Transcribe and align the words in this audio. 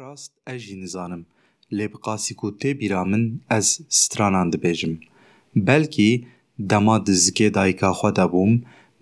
rast 0.00 0.32
ez 0.54 0.60
jî 0.70 0.76
nizanim 0.80 1.22
lêbiqasî 1.78 2.34
ku 2.40 2.48
tê 2.60 2.70
bîra 2.80 3.04
min 3.10 3.24
ez 3.58 3.66
stranan 4.00 4.46
dibêjim. 4.52 4.94
Belkî 5.68 6.10
dema 6.70 6.96
di 7.06 7.10
zikê 7.24 7.48
dayika 7.58 7.90
xwe 7.98 8.10
de 8.16 8.26
bûm, 8.32 8.52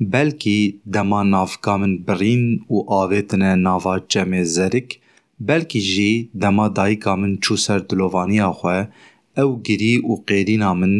belkî 0.00 0.58
dema 0.94 1.20
navika 1.30 1.74
min 1.78 1.92
birîn 2.06 2.44
û 2.74 2.76
avê 3.02 3.20
tune 3.28 3.52
nava 3.66 3.94
cemê 4.12 4.42
zerik, 4.56 4.90
belkî 5.48 5.80
jî 5.90 6.12
dema 6.42 6.66
dayika 6.76 7.12
min 7.16 7.32
çû 7.44 7.56
ser 7.64 7.80
dilovanîya 7.90 8.50
xwe, 8.58 8.78
ew 9.42 9.50
girî 9.66 9.94
û 10.10 10.12
qêrîna 10.28 10.72
min 10.80 10.94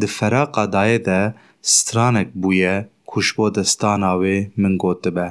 di 0.00 0.06
feraqa 0.16 0.64
dayê 0.76 0.98
de 1.08 1.34
stranek 1.62 2.28
bûye 2.42 2.76
ku 3.10 3.20
ji 3.24 3.32
bo 3.36 3.46
destana 3.54 4.06
wê 4.22 4.38
min 4.62 4.74
got 4.82 5.04
dibe. 5.04 5.28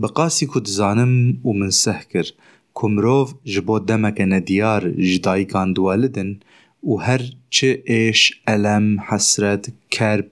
Bi 0.00 0.08
qasî 0.16 0.46
ku 0.52 0.58
dizanim 0.66 1.14
û 1.48 1.50
min 1.60 1.68
seh 1.84 2.02
kir. 2.12 2.28
کومروف 2.74 3.34
جبو 3.44 3.78
دمک 3.88 4.20
ندیار 4.20 4.82
جدائی 4.90 5.44
کاندوالدن 5.44 6.40
و 6.84 6.96
هر 6.96 7.20
چه 7.50 7.82
ایش 7.86 8.40
علم 8.46 9.00
حسرت 9.08 9.72
کرب 9.90 10.28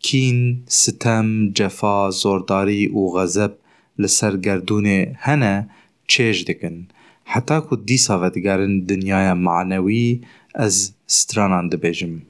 کین 0.00 0.62
ستم 0.66 1.50
جفا 1.54 2.10
زورداری 2.10 2.86
و 2.86 3.08
غزب 3.18 3.52
لسرگردون 3.98 4.86
هنه 5.18 5.70
چه 6.06 6.32
دکن 6.48 6.88
حتا 7.28 7.60
کو 7.60 7.76
دی 7.76 7.96
ساوتگرن 7.96 8.80
دنیای 8.80 9.32
معنوی 9.32 10.20
از 10.54 10.92
سترانان 11.06 11.68
دبیجم 11.68 12.22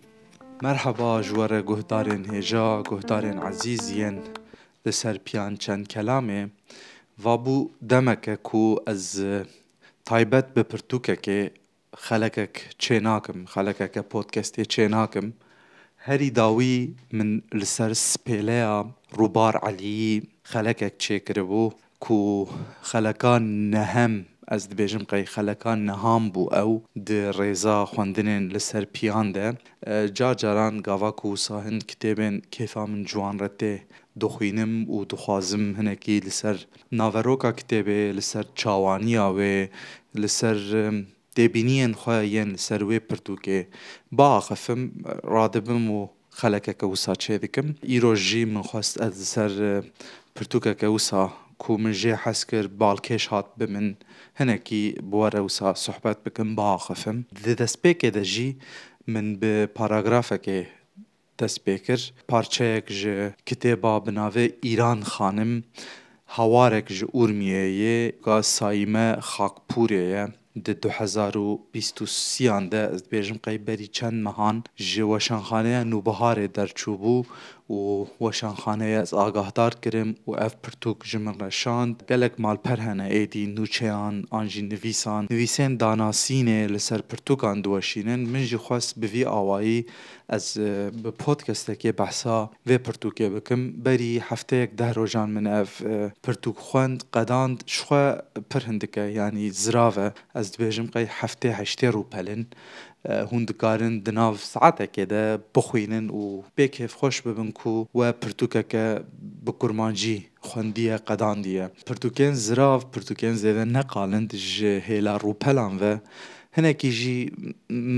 مرحبا 0.62 1.22
جوار 1.22 1.62
گهدارن 1.62 2.30
هجا 2.34 2.82
گهدارن 2.82 3.38
عزیزین 3.38 4.18
لسر 4.86 5.18
پیان 5.24 5.56
چند 5.56 5.88
کلامه 5.88 6.50
وابوو 7.24 7.60
دەمێکە 7.90 8.34
کو 8.48 8.62
ئەس 8.88 9.04
تایبەت 10.08 10.46
بە 10.54 10.62
پرتوکێکێ 10.70 11.40
خەلەکێک 12.06 12.54
چێ 12.82 12.96
ناکەم 13.08 13.38
خەلەکەکە 13.54 14.02
پۆتکەستێ 14.10 14.62
چێ 14.72 14.84
ناکەم 14.96 15.26
هەری 16.06 16.30
داوی 16.38 16.74
من 17.16 17.28
لەسەر 17.60 17.92
سپێلەیە 18.10 18.74
ڕووبار 19.18 19.54
عەلی 19.66 20.06
خەلەکێک 20.50 20.94
چێکردبوو 21.04 21.74
کو 22.04 22.18
خەلەکان 22.90 23.42
نەهەم 23.74 24.14
ئەس 24.50 24.62
دبێژم 24.70 25.04
قەی 25.10 25.24
خەلەکان 25.34 25.78
نەهام 25.88 26.24
بوو 26.34 26.52
ئەو 26.56 26.70
د 27.08 27.10
ڕێزا 27.38 27.78
خوندنێن 27.92 28.44
لەسەر 28.54 28.84
پیاندە 28.94 29.48
جاجاران 30.18 30.74
گاواک 30.86 31.18
و 31.24 31.36
ساهند 31.46 31.80
کتێبێن 31.90 32.34
کێفا 32.54 32.84
من 32.90 33.02
جوان 33.10 33.36
ڕەتێ 33.42 33.76
دەخوێنم 34.22 34.72
و 34.94 34.96
دخوازم 35.12 35.64
hinekî 35.78 36.16
li 36.26 36.30
ser 36.40 36.58
naveroka 36.98 37.50
kitêbê 37.58 38.00
li 38.16 38.22
ser 38.32 38.46
çawaniya 38.60 39.26
wê 39.38 39.54
li 40.22 40.28
ser 40.40 40.58
dêbîniyên 41.38 41.92
xwe 42.02 42.18
yên 42.34 42.48
li 42.54 42.58
ser 42.68 42.80
wê 42.90 42.98
pirtûkê 43.10 43.58
baaxefim 44.18 44.82
radibim 45.36 45.84
û 45.98 46.00
xelekeke 46.40 46.86
wisa 46.94 47.12
çê 47.22 47.36
dikim 47.44 47.66
îro 47.96 48.12
jî 48.28 48.42
min 48.54 48.62
xwest 48.68 48.94
ez 49.06 49.14
li 49.20 49.26
ser 49.34 49.50
pirtûkeke 50.36 50.88
wisa 50.96 51.22
ku 51.62 51.70
min 51.82 51.92
jê 52.02 52.14
hes 52.24 52.40
kir 52.50 52.64
balkêş 52.82 53.24
hat 53.32 53.48
bi 53.58 53.66
min 53.76 53.86
hinekî 54.40 54.82
bi 55.08 55.14
were 55.22 55.40
wisa 55.48 55.68
sohbet 55.86 56.18
bikim 56.26 56.48
baaxefim 56.60 57.18
di 57.44 57.52
destpêkê 57.62 58.10
de 58.16 58.24
jî 58.34 58.48
min 59.12 59.26
bi 59.40 59.54
paragrafekê 59.78 60.60
دەست 61.40 61.58
پێکرد 61.64 62.02
پارچەیەک 62.30 62.86
ji 63.00 63.12
کتێبا 63.48 63.94
binavê 64.06 64.46
îran 64.72 65.00
xanim 65.14 65.52
hewarek 66.36 66.86
ji 66.96 67.04
Urmiyeyê 67.20 67.98
ka 68.24 68.36
sayîme 68.56 69.08
xakpûrê 69.32 70.04
ye 70.16 70.24
di 70.64 70.72
2023yan 70.72 72.64
de 72.72 72.80
ez 72.94 73.00
dibêjim 73.04 73.38
qey 73.46 73.56
berî 73.66 73.88
çend 73.96 74.18
mehan 74.26 74.56
ji 74.88 75.02
weşanxaneya 75.12 75.82
nûbiharê 75.92 76.48
derçûbû 76.58 77.16
û 77.74 77.78
weşanxaneyê 78.24 79.00
ez 79.04 79.10
agahdar 79.26 79.72
kirim 79.82 80.10
û 80.28 80.30
ev 80.46 80.52
pirtûk 80.64 80.98
ji 81.10 81.18
min 81.18 81.34
reşand 81.46 81.94
gelek 82.10 82.38
malper 82.38 82.78
hene 82.78 83.06
êdî 83.22 83.42
nûçeyan 83.56 84.16
an 84.38 84.46
jî 84.52 84.62
nivîsan 84.70 85.22
nivîsên 85.32 85.72
danasînê 85.80 86.62
li 86.74 86.80
ser 86.88 87.02
pirtûkan 87.10 87.56
diweşînin 87.64 88.20
min 88.32 88.44
jî 88.50 88.56
xwest 88.66 88.92
bi 89.00 89.06
vî 89.14 89.24
awayî 89.40 89.80
ez 90.36 90.46
bi 91.02 91.10
podcastekê 91.24 91.92
behsa 91.98 92.50
vê 92.68 92.76
pirtûkê 92.86 93.28
bikim 93.36 93.84
berî 93.84 94.20
hefteyek 94.20 94.78
deh 94.78 94.96
rojan 94.96 95.30
min 95.30 95.44
ev 95.44 95.66
pirtûk 96.24 96.56
xwend 96.68 97.00
qedand 97.16 97.58
ji 97.72 97.76
xwe 97.82 98.06
pir 98.50 98.62
hindike 98.68 99.00
yanî 99.20 99.50
zirave 99.52 100.08
ez 100.40 100.46
dibêjim 100.54 100.88
qey 100.94 101.06
heftê 101.20 101.48
heştê 101.60 101.86
rûpelin 101.96 102.42
هوند 103.08 103.50
کارن 103.62 103.96
د 104.06 104.14
نو 104.18 104.24
ساعت 104.44 104.80
کې 104.94 105.04
دا 105.10 105.22
بخوینن 105.58 106.08
او 106.18 106.22
پک 106.60 106.78
هف 106.84 106.94
خوش 107.02 107.20
ببن 107.26 107.50
کو 107.60 107.72
و 107.94 108.12
پرتوکا 108.22 108.62
کا 108.74 108.84
بکورمانجی 109.50 110.16
خوندیه 110.50 110.96
قدان 111.10 111.42
دیه 111.46 111.68
پرتوکن 111.90 112.32
زراف 112.46 112.86
پرتوکن 112.96 113.34
زده 113.42 113.64
نقالن 113.74 114.26
د 114.34 114.80
هلا 114.88 115.16
روپلان 115.24 115.78
و 115.82 115.92
هنه 116.58 116.72
کی 116.82 116.90
جی 116.98 117.16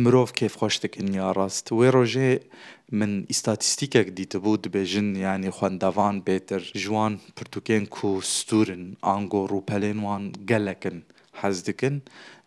مروف 0.05 0.33
کیف 0.39 0.57
خوش 0.63 0.79
تکن 0.85 1.13
یا 1.15 1.27
راست 1.37 1.73
و 1.73 1.85
روجه 1.97 2.31
من 3.03 3.13
استاتستیک 3.35 3.97
اک 3.97 4.09
دیت 4.21 4.37
بود 4.47 4.67
بجن 4.77 5.11
یعنی 5.17 5.51
خواندوان 5.59 6.19
بهتر 6.31 6.59
جوان 6.75 7.19
پرتوکن 7.41 7.85
کو 7.99 8.11
ستورن 8.31 8.83
انگو 9.13 9.47
روپلن 9.53 9.99
وان 10.05 10.33
گلکن 10.51 11.01
حزدکن 11.43 11.99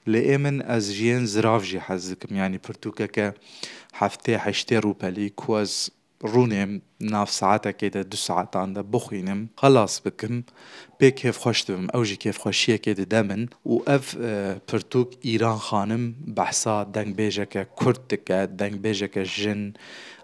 لامن 0.08 0.62
از 0.62 0.84
زراف 0.88 1.24
زرافجي 1.26 1.80
حزكم 1.86 2.36
يعني 2.36 2.58
برتوكاكا 2.58 3.34
حفتي 3.94 4.38
حشتي 4.38 4.80
بالي 4.80 5.30
كواز 5.30 5.92
رونيم 6.26 6.82
ناف 7.00 7.30
ساعتا 7.30 7.72
كيدا 7.72 8.02
دو 8.02 8.18
ساعتا 8.18 8.60
عند 8.60 8.80
بخينم 8.80 9.48
خلاص 9.58 10.00
بكم 10.06 10.44
بي 11.00 11.12
كيف 11.12 11.38
خوشتم 11.38 11.88
اوجي 11.96 12.16
كيف 12.16 12.38
خوشيه 12.38 12.76
كيدا 12.76 13.04
دامن 13.04 13.48
و 13.66 13.82
اف 13.88 14.18
آه، 14.22 14.62
برتوك 14.74 15.10
ايران 15.26 15.58
خانم 15.58 16.16
بحسا 16.28 16.84
دنگ 16.98 17.16
بيجاكا 17.16 17.64
كرتك 17.76 18.32
دنگ 18.58 18.76
بيجاكا 18.76 19.24
جن 19.24 19.74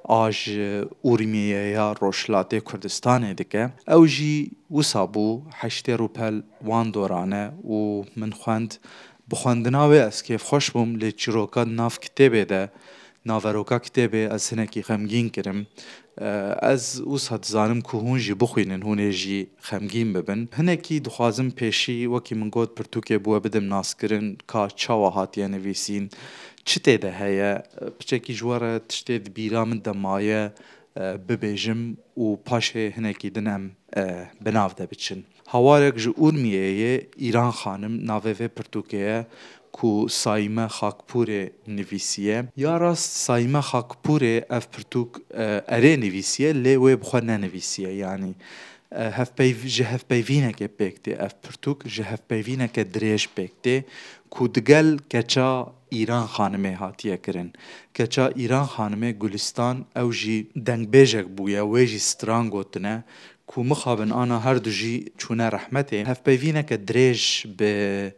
آج 0.06 0.50
آه، 0.58 0.90
أوريمية 1.06 1.56
يا 1.56 1.94
روشلاتي 1.94 2.60
كردستان 2.60 3.26
أو 3.56 3.66
اوجي 3.90 4.52
وصابو 4.70 5.42
حشتي 5.52 5.94
روبال 5.94 6.44
وان 6.66 6.92
دورانه 6.92 7.54
و 7.64 8.04
من 8.16 8.34
خواند 8.34 8.74
Bixwandina 9.28 9.84
wê 9.92 10.00
ez 10.08 10.18
kêfxweş 10.28 10.68
bûm 10.76 10.90
lê 11.02 11.10
çîroka 11.12 11.64
nav 11.80 11.96
kitêbê 12.06 12.44
de 12.52 12.62
naveroka 13.28 13.78
kitêbê 13.86 14.22
ez 14.38 14.52
hinekî 14.52 14.82
xemgîn 14.82 15.30
kirim. 15.30 15.68
Ez 16.74 17.02
wisa 17.04 17.44
dizanim 17.44 17.82
ku 17.82 17.98
hûn 18.00 18.18
jî 18.26 18.40
bixwînin 18.40 18.82
hûn 18.82 19.00
ê 19.10 19.12
jî 19.12 19.40
xemgîn 19.70 20.10
bibin. 20.16 20.42
Hinekî 20.58 20.98
dixwazim 21.06 21.50
pêşî 21.60 21.98
wekî 22.14 22.36
min 22.36 22.50
got 22.52 22.78
pirtûkê 22.80 23.18
bû 23.24 23.44
bidim 23.44 23.70
naskirin 23.70 24.38
ka 24.48 24.68
çawa 24.76 25.16
hatiye 25.16 25.48
nivîsîn. 25.52 26.10
Çi 26.66 26.80
tê 26.80 27.02
de 27.02 27.12
heye 27.12 27.64
piçekî 28.00 28.34
ji 28.38 28.46
were 28.52 28.80
tiştê 28.90 29.26
dibîra 29.26 29.66
min 29.66 29.86
de 29.86 29.92
maye 29.92 30.52
bibêjim 30.98 31.82
û 32.18 32.26
paşê 32.50 32.98
hinekî 32.98 33.36
din 33.36 33.46
em 33.46 33.72
bi 34.46 34.54
nav 34.54 34.70
de 34.78 34.92
biçin. 34.92 35.26
hewarek 35.48 35.96
ji 35.98 36.10
Urmiyeyê 36.16 37.08
îran 37.30 37.52
xanim 37.52 37.96
navê 38.06 38.34
vê 38.40 38.48
pirtûkê 38.48 39.00
ye 39.00 39.26
ku 39.72 40.08
Saîme 40.10 40.68
Xakpûrê 40.78 41.52
nivîsiye 41.68 42.46
ya 42.58 42.80
rast 42.80 43.12
Saîme 43.28 43.60
Xakpûrê 43.70 44.36
ev 44.50 44.66
pirtûk 44.74 45.10
e, 45.34 45.64
erê 45.68 45.96
nivîsiye 46.00 46.50
lê 46.64 46.74
wê 46.84 46.94
bixwe 47.02 47.22
nenivîsiye 47.28 47.92
yanî 47.94 48.34
e, 49.40 49.70
ji 49.76 49.84
hevpeyvînekê 49.92 50.68
pêk 50.80 50.96
tê 51.06 51.12
ev 51.26 51.34
pirtûk 51.44 51.88
ji 51.88 52.04
hevpeyvîneke 52.12 52.84
dirêj 52.94 53.24
pêk 53.38 53.52
tê 53.64 53.84
ku 54.32 54.54
digel 54.56 54.98
keça 55.10 55.50
îran 55.92 56.26
xanimê 56.36 56.74
hatiye 56.76 57.18
kirin. 57.22 57.54
Keça 57.94 58.26
îran 58.36 58.66
xanimê 58.76 59.18
Gulistan 59.18 59.86
ew 59.96 60.10
jî 60.12 60.48
dengbêjek 60.56 61.28
bûye 61.38 61.62
wê 61.72 61.86
jî 61.86 62.00
stran 62.00 62.50
gotine 62.50 63.04
کو 63.48 63.64
مخابن 63.64 64.12
آنا 64.12 64.38
هر 64.46 64.56
دو 64.64 64.72
جی 64.78 65.06
چونه 65.18 65.46
رحمته 65.54 65.98
هف 66.08 66.20
پیوینه 66.24 66.64
که 66.64 66.78
دریج 66.78 67.24
به 67.58 68.16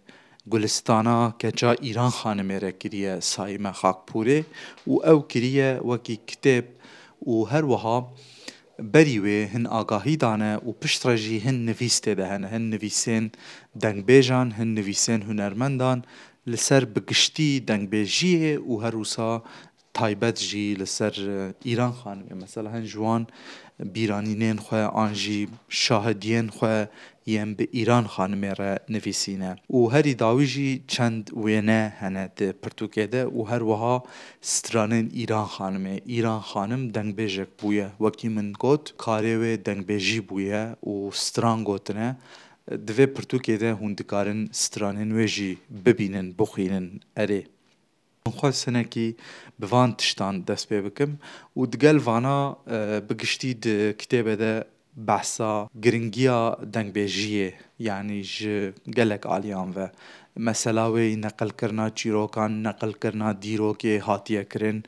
گلستانا 0.49 1.35
که 1.39 1.51
جا 1.51 1.71
ایران 1.71 2.09
خانمه 2.09 2.59
را 2.59 2.71
کریه 2.71 3.19
سایمه 3.19 3.71
خاکپوره 3.71 4.45
و 4.87 5.05
او 5.05 5.27
کریه 5.27 5.73
وکی 5.85 6.15
کتب 6.27 6.63
و 7.27 7.43
هر 7.43 7.65
وها 7.65 8.13
بري 8.79 9.19
وي 9.19 9.43
هن 9.43 9.65
آگاهی 9.67 10.17
دانه 10.17 10.55
و 10.55 10.71
پشت 10.71 11.05
رجی 11.05 11.39
هن 11.39 11.55
نویسته 11.65 12.15
دهن 12.15 12.43
هن 12.43 12.61
نویسین 12.61 13.31
دنگ 13.81 14.05
بیجان 14.05 14.51
هن 14.51 14.67
نویسین 14.67 15.21
هنرمندان 15.21 16.05
لسر 16.47 16.85
بگشتی 16.85 17.59
دنگ 17.59 17.89
بیجیه 17.89 18.59
و 18.61 18.77
هر 18.77 18.89
روسا 18.89 19.43
تایبەت 19.97 20.37
ژی 20.49 20.65
لەسەر 20.81 21.13
ئیران 21.67 21.93
خانمێ 22.01 22.33
مەسەلا 22.43 22.69
هەن 22.75 22.85
جوان 22.93 23.23
بیرانینێن 23.93 24.57
خوێ 24.65 24.83
ئانژی 24.97 25.41
شاهدیێن 25.83 26.47
خوێ 26.57 26.77
یەم 27.35 27.49
بە 27.57 27.65
ئیران 27.77 28.05
خانمێرە 28.13 28.71
نویسینە 28.93 29.51
و 29.77 29.79
هەری 29.93 30.13
داویژی 30.23 30.71
چەند 30.93 31.23
وێنە 31.43 31.81
هەنێت 32.01 32.37
پرتوکێدە 32.63 33.23
و 33.37 33.39
هەروەها 33.51 33.95
سترانên 34.53 35.05
ئیران 35.19 35.47
خانمێ 35.55 35.95
ئیران 36.11 36.41
خانم 36.49 36.81
دەنگبێژێک 36.95 37.49
بووە 37.59 37.87
وەکی 38.03 38.29
من 38.35 38.47
گوت 38.63 38.85
کارێوێ 39.03 39.53
دەنگبێژی 39.67 40.21
بووە 40.29 40.63
و 40.91 40.95
ستران 41.25 41.59
گوتنە 41.69 42.09
divê 42.87 43.07
pirtûkê 43.15 43.55
de 43.63 43.69
hûn 43.79 43.93
dikarin 43.99 44.41
stranên 44.63 45.09
wê 45.17 45.25
jî 45.35 45.51
bibînin 45.85 46.27
bixwînin 46.39 46.87
دنخوا 48.29 48.51
sinekî 48.53 49.15
bi 49.61 49.65
van 49.71 49.97
tiştan 49.97 50.47
dest 50.47 50.71
pê 50.71 50.85
bikim 50.85 51.19
û 51.57 51.71
di 51.71 51.77
gel 51.79 52.05
vana 52.05 52.55
bigiştî 53.09 53.63
di 53.63 53.95
kitêbê 53.99 54.39
de 54.39 54.63
behsa 54.95 55.69
giringiya 55.81 56.57
dengbêjiyê 56.73 57.51
yanî 57.79 58.23
ji 58.23 58.73
gelek 58.87 59.25
aliyan 59.25 59.75
ve. 59.75 59.91
Mesela 60.37 60.85
wê 60.87 61.21
neqilkirina 61.21 61.95
çîrokan, 61.95 62.63
neqilkirina 62.63 63.31
dîrokê 63.41 63.99
hatiye 63.99 64.45
kirin 64.49 64.83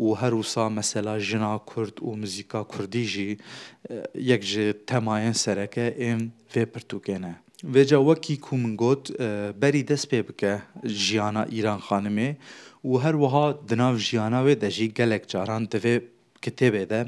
û 0.00 0.20
her 0.20 0.30
wisa 0.32 0.68
mesela 0.68 1.20
jina 1.20 1.58
Kurd 1.58 1.96
û 1.98 2.16
muzîka 2.20 2.64
Kurdî 2.64 3.04
jî 3.04 3.38
yek 4.14 4.42
ji 4.42 4.74
temayên 4.86 5.32
sereke 5.34 5.80
êm 5.98 6.28
vê 6.54 6.64
pirtûkê 6.66 7.22
ne. 7.22 7.34
Vêca 7.64 7.98
wekî 8.14 8.40
ku 8.40 8.56
min 8.56 8.76
got 8.76 9.10
berî 9.62 9.88
dest 9.88 10.12
pê 10.12 10.28
bike 10.28 10.60
jiyana 10.86 11.44
Îran 11.58 11.80
xanimê 11.88 12.34
û 12.88 12.90
her 13.04 13.14
wiha 13.22 13.46
di 13.68 13.76
nav 13.80 13.94
jiyana 14.06 14.40
wê 14.46 14.54
de 14.62 14.68
jî 14.76 14.86
gelek 14.98 15.24
caran 15.32 15.62
divê 15.72 15.94
kitêbê 16.46 16.82
de 16.90 17.00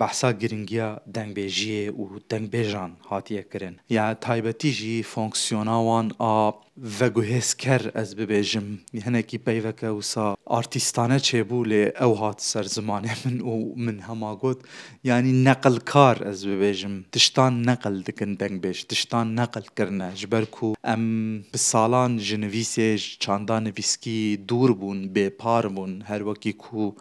behsa 0.00 0.30
giringiya 0.40 0.88
dengbêjiyê 1.16 1.84
û 2.00 2.02
dengbêjan 2.32 2.90
hatiye 3.10 3.42
kirin. 3.52 3.76
Ya 3.96 4.06
taybetî 4.26 4.70
jî 4.78 4.96
fonksiyona 5.14 5.78
wan 5.88 6.08
a 6.28 6.52
veguhêzker 6.98 7.82
ez 8.02 8.10
bibêjim 8.18 8.66
hinekî 9.06 9.38
peyveke 9.48 9.90
wisa 9.98 10.26
artîstane 10.58 11.18
çêbû 11.28 11.58
lê 11.70 11.84
ew 12.06 12.14
hat 12.22 12.42
ser 12.50 12.66
zimanê 12.76 13.14
min 13.24 13.38
û 13.50 13.52
min 13.86 13.98
hema 14.08 14.32
got 14.42 14.58
yanî 15.04 15.34
neqilkar 15.48 16.16
ez 16.30 16.40
bibêjim 16.50 16.94
tiştan 17.12 17.54
neqil 17.68 17.96
dikin 18.06 18.30
dengbêj 18.42 18.78
tiştan 18.90 19.26
neqil 19.40 19.66
kirine 19.76 20.08
ji 20.20 20.26
ber 20.32 20.44
ku 20.56 20.74
em 20.94 21.04
bi 21.52 21.58
salan 21.70 22.12
ji 22.26 22.36
nivîsê 22.44 22.90
çanda 23.24 23.56
nivîskî 23.60 24.20
dûr 24.48 24.70
bûn 24.80 25.00
bêpar 25.14 25.64
bûn 25.76 25.92
her 26.10 26.20
wekî 26.30 26.52
ku 26.62 26.96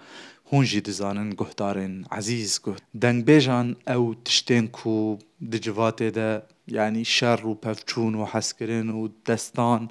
هونجي 0.53 0.79
دزانن 0.87 1.29
گهدارن 1.41 1.93
عزيز 2.19 2.59
گهد 2.65 2.81
دنگ 3.01 3.19
بیجان 3.29 3.67
او 3.87 4.15
تشتین 4.25 4.67
کو 4.67 4.95
دجواته 5.51 6.09
ده 6.17 6.29
يعني 6.71 7.03
شر 7.03 7.47
وبفجون 7.47 8.15
وحسكرين 8.15 8.89
ودستان 8.89 9.87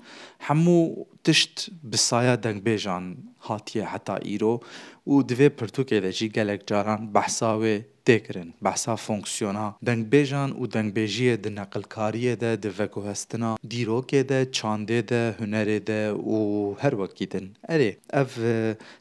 همو 0.46 1.06
تشت 1.24 1.70
بسايا 1.84 2.34
دنگ 2.36 2.60
بيجان 2.62 3.16
هاتيه 3.46 3.84
حتى 3.84 4.12
ايرو 4.24 4.64
و 5.06 5.22
دوه 5.22 5.48
پرتوكي 5.60 6.00
ده 6.00 6.10
جي 6.10 6.28
گلك 6.28 6.64
جاران 6.70 7.12
بحثاوي 7.12 7.82
تكرن 8.04 8.50
بحثا 8.62 8.94
فونكسيونا 8.94 9.74
دنگ 9.86 9.90
بيجان 10.10 10.52
و 10.52 10.66
دنگ 10.66 10.92
بيجيه 10.92 11.34
ده 11.34 11.50
نقلكاريه 11.50 12.34
ده 12.34 12.54
ده 12.54 12.70
وكوهستنا 12.84 13.56
ديروكي 13.64 14.22
ده 14.22 14.44
چانده 14.44 15.00
ده 15.10 15.30
هنره 15.40 15.78
ده 15.78 16.14
و 16.14 16.36
هر 16.78 16.94
وكي 16.94 17.24
دن 17.26 17.50
اره 17.70 17.94
اف 18.10 18.30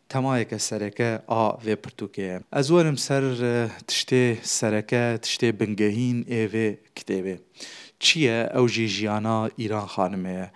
تمایک 0.09 0.57
سرکه 0.57 1.19
آ 1.29 1.47
و 1.49 1.75
پرتوکه 1.75 2.41
از 2.53 2.71
ورم 2.71 2.95
سر 2.95 3.67
تشته 3.87 4.37
سرکه 4.43 5.17
تشته 5.23 5.51
بنگهین 5.51 6.25
ای 6.27 6.47
و 6.71 6.75
کتێبێ 6.99 7.35
چییە 8.03 8.37
ئەو 8.55 8.65
ژی 8.73 8.87
ژیانە 8.95 9.37
ئیران 9.61 9.87
خانمەیە 9.93 10.47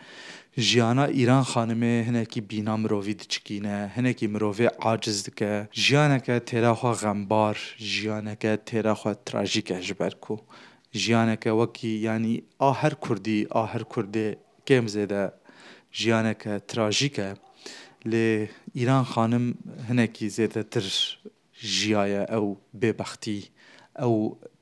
ژیانە 0.67 1.05
ئیران 1.17 1.45
خانمێ 1.51 1.95
هەنێکی 2.07 2.41
بینا 2.49 2.75
مرۆڤی 2.81 3.15
دچکینە 3.21 3.77
هەنێکی 3.95 4.27
مرۆڤێ 4.33 4.67
عاجز 4.83 5.17
دکە 5.27 5.53
ژیانەکە 5.85 6.35
تێراخوا 6.49 6.91
غەمبار 7.01 7.55
ژیانەکە 7.93 8.51
تێراخوا 8.67 9.11
تراژیکە 9.25 9.77
ji 9.87 9.93
ber 9.99 10.13
ku 10.25 10.35
ژیانەکە 11.03 11.51
وەکی 11.59 11.91
ینی 12.07 12.35
ئا 12.61 12.71
هەر 12.81 12.93
کوردی 13.03 13.39
ئا 13.55 13.61
هەر 13.73 13.83
کوردێ 13.93 14.27
کێم 14.67 14.85
زێدە 14.95 15.23
ژیانەکە 16.01 16.53
تراژیکە 16.69 17.29
لێ 18.11 18.27
ئیران 18.79 19.05
خانم 19.11 19.45
هەنێکی 19.87 20.25
زێدەتر 20.35 20.85
ژیایە 21.79 22.23
ئەو 22.33 22.45
بێبەختی 22.81 23.41
ئەو 24.01 24.13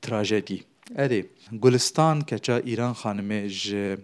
تراژەدی 0.02 0.60
Erê 0.90 1.22
Gulistan 1.52 2.20
keça 2.26 2.56
Îran 2.66 2.94
xanimê 3.02 3.48
ji 3.48 3.96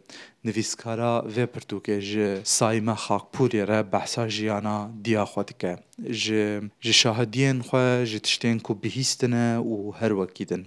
nivîskara 0.44 1.24
vê 1.34 1.46
pirtûkê 1.46 2.00
ji 2.00 2.28
Saîme 2.44 2.94
Xakpûrê 3.06 3.62
re 3.68 3.80
behsa 3.92 4.28
jiyana 4.28 4.76
dîya 5.04 5.24
xwe 5.30 5.42
dike 5.48 5.72
ji 6.22 6.44
ji 6.80 6.92
şahidiyên 7.00 7.58
xwe 7.68 8.06
ji 8.06 8.18
tiştên 8.18 8.60
ku 8.62 8.72
bihîstine 8.82 9.46
û 9.74 9.92
her 10.00 10.10
wekî 10.20 10.48
din. 10.48 10.62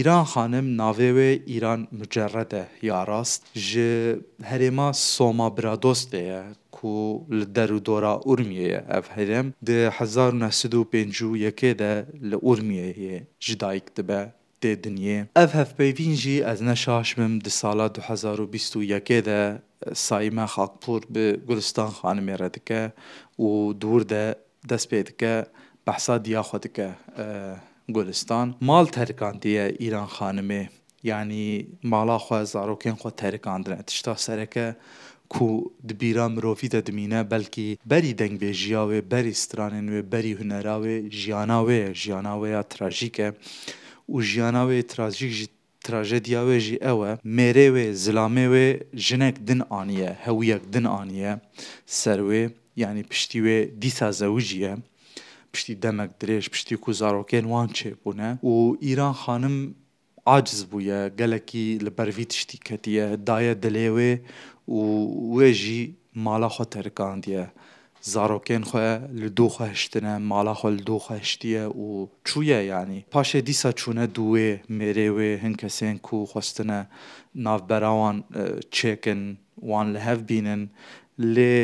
Îran 0.00 0.24
xanim 0.32 0.66
navê 0.80 1.10
wê 1.18 1.30
Îran 1.56 1.88
mucerred 1.98 2.52
e 2.52 2.64
ya 2.82 3.06
rast 3.06 3.42
ji 3.54 4.16
herêma 4.50 4.92
Soma 4.94 5.48
Biradostê 5.56 6.22
ye 6.30 6.42
ku 6.76 6.90
li 7.38 7.46
der 7.54 7.70
û 7.78 7.84
dora 7.86 8.12
Urmiyê 8.30 8.68
ye 8.72 8.84
ev 8.96 9.04
herêm 9.16 9.52
di 9.66 9.90
hezar 9.98 10.32
û 10.32 10.40
neh 10.40 10.52
sid 10.58 10.72
û 10.72 10.82
pêncû 10.92 11.30
yekê 11.44 11.78
de 11.78 12.06
li 12.30 12.34
Urmiyê 12.50 12.92
ji 13.40 13.54
dayîk 13.60 13.96
dibe 13.96 14.32
تê 14.62 14.72
dinyê. 14.84 15.18
Ev 15.42 15.48
hevpeyvîn 15.58 16.14
jî 16.22 16.34
ez 16.52 16.60
neşaş 16.70 17.08
bim 17.18 17.34
di 17.44 17.50
sala 17.50 17.86
2021 17.86 19.24
de 19.24 19.62
Saîme 19.94 20.44
Xakpûr 20.54 21.02
bi 21.14 21.26
Gulistan 21.48 21.90
xanimê 22.00 22.36
re 22.38 22.48
dike 22.54 22.92
û 23.38 23.46
dûr 23.80 24.08
de 24.08 24.34
dest 24.68 24.92
pê 24.92 25.06
dike 25.06 25.44
behsa 25.86 26.24
diya 26.24 26.40
xwe 26.40 26.62
dike 26.62 26.88
Gulistan. 27.88 28.54
Mal 28.60 28.84
terkandiye 28.86 29.64
îran 29.86 30.06
xanimê 30.08 30.66
yanî 31.02 31.66
mala 31.82 32.16
xwe 32.16 32.40
zarokên 32.54 32.94
xwe 33.02 33.10
terkandine 33.16 33.82
tişta 33.82 34.14
sereke 34.16 34.74
ku 35.30 35.74
di 35.88 35.94
bîra 36.00 36.28
mirovî 36.28 36.70
de 36.70 36.86
dimîne 36.86 37.30
belkî 37.30 37.78
berî 37.90 38.12
dengbêjiya 38.22 38.82
wê 38.90 39.10
berî 39.10 39.32
stranên 39.34 39.86
wê 39.94 40.12
berî 40.12 40.32
hunera 40.40 40.76
wê 40.84 41.10
jiyana 41.10 41.58
wê 41.68 41.94
jiyana 41.94 42.32
wê 42.40 42.48
ya 42.50 42.62
trajîk 42.62 43.20
e 43.20 43.32
û 44.14 44.16
jiyana 44.30 44.62
wê 44.70 44.80
trajîk 44.92 45.32
jî 45.38 45.46
trajediya 45.86 46.40
wê 46.48 46.58
jî 46.66 46.76
ew 46.92 46.98
e 47.10 47.12
mêrê 47.38 47.68
wê 47.74 47.86
zilamê 48.04 48.46
wê 48.54 48.66
jinek 49.06 49.36
din 49.48 49.62
aniye 49.70 50.10
hewiyek 50.26 50.62
din 50.72 50.84
aniye 51.00 51.32
ser 51.86 52.18
wê 52.28 52.42
yanî 52.76 53.02
piştî 53.10 53.38
wê 53.46 53.58
dîsa 53.82 54.12
zewicî 54.12 54.58
ye 54.64 54.72
piştî 55.52 55.72
demek 55.82 56.10
dirêj 56.20 56.44
piştî 56.54 56.76
ku 56.82 56.90
zarokên 57.00 57.44
wan 57.52 57.68
çêbûne 57.78 58.30
û 58.50 58.52
îran 58.90 59.14
xanim 59.22 59.58
aciz 60.36 60.62
bûye 60.72 61.00
gelekî 61.20 61.66
li 61.84 61.90
bervî 61.98 62.24
tiştî 62.32 62.58
ketiye 62.66 63.06
daye 63.26 63.54
dilê 63.64 63.86
wê 63.98 64.12
û 64.76 64.78
wê 65.36 65.50
jî 65.62 65.80
mala 66.24 66.48
xwe 66.56 66.64
terkandiye 66.74 67.44
زارۆکێن 68.10 68.64
خۆ 68.68 68.82
لە 69.20 69.28
دووخە 69.38 69.66
هشتنە 69.72 70.12
ماڵا 70.30 70.54
خۆل 70.60 70.76
هشتيا 71.20 71.64
و 71.86 71.88
چویە 72.28 72.60
يعني 72.72 72.98
پاشێ 73.14 73.38
دیسە 73.48 73.70
چوونە 73.80 74.06
دوێ 74.16 74.50
مێرێوێ 74.78 75.30
هەن 75.42 75.54
کەسێن 75.62 75.96
خوستنا 76.06 76.30
خواستنە 76.30 76.78
ناوبەراوان 77.44 78.16
چێکن 78.76 79.20
وان 79.70 79.86
لهاف 79.94 80.18
بينن 80.30 80.62
بینن 80.62 80.62
لێ 81.34 81.60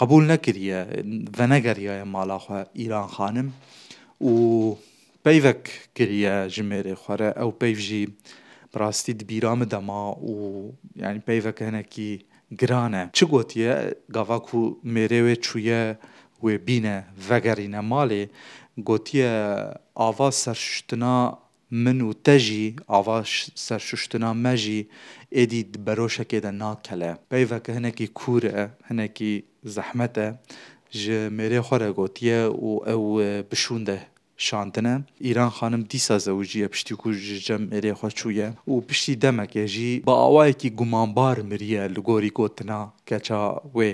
قبول 0.00 0.22
نەکریە 0.32 0.80
ڤەنەگەریایە 1.36 2.04
ماڵاخوا 2.14 2.60
ئیران 2.78 3.08
خانم 3.14 3.48
و 4.30 4.32
پەیڤک 5.24 5.62
كريا 5.96 6.36
جميري 6.54 6.94
خوارە 7.02 7.30
او 7.42 7.48
پەیژی 7.60 8.04
ڕاستی 8.80 9.12
دبیرامە 9.20 9.66
دەما 9.74 10.02
و 10.30 10.34
يعني 11.02 11.20
پەیڤەکە 11.26 11.62
هەنێکی 11.68 12.12
گرانه 12.60 13.10
چی 13.12 13.26
گوتیه 13.26 13.74
گاوا 14.14 14.38
کو 14.38 14.78
میره 14.82 15.32
و 15.32 15.34
چویه 15.34 15.98
و 16.42 16.58
بینه 16.58 17.04
وگرینه 17.28 17.80
مالی 17.80 18.28
گوتیه 18.88 19.30
آوا 19.94 20.30
سرشتنا 20.30 21.38
من 21.70 22.00
و 22.00 22.12
تجی 22.12 22.76
آوا 22.86 23.22
سرشتنا 23.54 24.34
مجی 24.34 24.88
ایدی 25.30 25.62
بروشه 25.84 26.24
که 26.24 26.40
ده 26.40 26.50
ناکله 26.50 27.18
پیوه 27.30 27.58
که 27.58 27.72
هنکی 27.72 28.06
کوره 28.06 28.70
هنکی 28.84 29.44
زحمته 29.64 30.38
جه 30.90 31.28
میره 31.28 31.60
خوره 31.60 31.92
گوتیه 31.92 32.40
و 32.46 32.80
او 32.90 33.16
بشونده 33.50 34.06
şandine. 34.36 35.00
Îran 35.20 35.50
xanim 35.58 35.82
dîsa 35.90 36.16
zewiciyê 36.16 36.68
piştî 36.68 36.94
ku 36.94 37.12
ji 37.12 37.38
cem 37.46 37.62
êrê 37.76 37.92
xwe 38.00 38.10
çûye 38.18 38.48
û 38.68 38.86
piştî 38.86 39.12
demekê 39.24 39.66
jî 39.66 39.90
bi 40.06 40.10
awayekî 40.10 40.76
gumanbar 40.76 41.38
miriye 41.38 41.94
li 41.94 42.00
gorî 42.08 42.30
gotina 42.38 42.92
keça 43.06 43.40
wê 43.76 43.92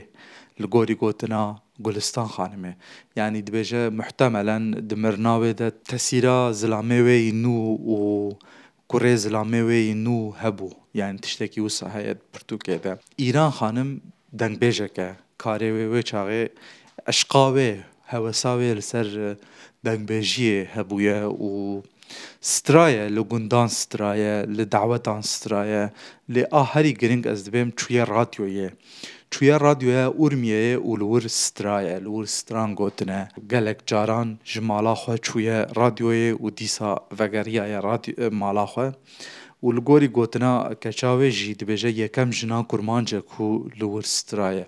li 0.61 0.67
gorî 0.75 0.95
gotina 0.95 1.59
Gulistan 1.79 2.29
xanimê 2.37 2.73
yani 3.17 3.39
dibêje 3.47 3.91
muhtemelen 3.99 4.91
di 4.91 4.95
mirna 4.97 5.35
wê 5.43 5.59
de 5.59 5.71
tesîra 5.71 6.51
zilamê 6.61 7.01
wê 7.07 7.17
yî 7.17 7.33
nû 7.45 7.59
û 7.95 7.97
kurê 8.91 9.15
zilamê 9.25 9.61
wê 9.69 9.79
yî 9.89 9.95
nû 10.07 10.19
hebû 10.43 10.71
yani 10.95 11.19
tiştekî 11.19 11.55
wisa 11.65 11.95
heye 11.95 12.15
pirtûkê 12.35 12.83
de 12.85 12.99
Îran 13.29 13.51
xanim 13.59 13.91
dengbêjeke 14.41 15.11
karê 15.39 15.69
wê 15.77 15.85
wê 15.95 16.03
çaxê 16.11 16.43
eşqa 17.11 17.39
wê 17.57 17.81
هەوەساوێ 18.13 18.71
لەسەر 18.79 19.09
دەنگبێژیێ 19.87 20.59
هەبووە 20.75 21.19
و 21.49 21.53
سترایە 22.55 23.05
لە 23.17 23.23
گوندان 23.31 23.69
سترایە 23.81 24.37
لە 24.57 24.65
داوەتان 24.75 25.23
سترایە 25.35 25.85
لێ 26.35 26.43
ئاهەری 26.55 26.93
گرنگ 27.01 27.25
ئەس 27.29 27.41
دەبێم 27.47 27.69
چویە 27.79 28.05
ڕاتیۆیە. 28.15 28.69
چویە 29.33 29.57
رادیۆە 29.67 30.05
ئورمیەیە 30.19 30.73
و 30.89 30.91
لەور 31.01 31.23
سترایە 31.43 31.97
لەور 32.07 32.25
ستران 32.39 32.71
گوتنە 32.81 33.21
gelek 33.53 33.79
caran 33.91 34.29
ji 34.51 34.61
malaxwe 34.71 35.15
çûye 35.27 35.57
radyoyê 35.81 36.31
û 36.45 36.47
dîsa 36.59 36.91
vegeriyaye 37.19 37.81
malaxwe 38.43 38.87
û 39.67 39.69
li 39.77 39.81
gorî 39.89 40.09
gotina 40.19 40.55
keçavê 40.85 41.29
jî 41.39 41.53
dibêje 41.61 41.91
yekem 42.03 42.29
jinan 42.39 42.65
kurmancek 42.71 43.25
ku 43.37 43.47
li 43.81 43.87
wir 43.95 44.07
straye 44.19 44.67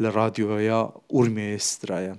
li 0.00 0.08
radyoya 0.20 0.80
urmiyê 1.18 1.58
straye. 1.70 2.12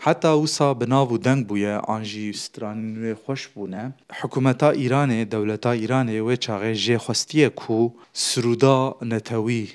حتا 0.00 0.40
wisa 0.42 0.74
binav 0.80 1.08
û 1.12 1.24
deng 1.24 1.42
bûye 1.50 1.76
an 1.94 2.02
jî 2.10 2.32
stranê 2.44 3.14
xweş 3.24 3.42
bûne, 3.56 3.92
hikûmeta 4.20 4.72
Îranê 4.74 5.22
dewleta 5.30 5.76
Îranê 5.76 6.18
wê 6.26 6.36
çaxê 6.36 6.74
jêxwestiye 6.84 7.48
ku 7.54 7.96
siruda 8.12 8.94
netewî 9.14 9.66